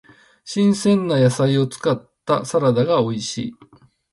[0.43, 3.55] 新鮮な野菜を使ったサラダが美味しい。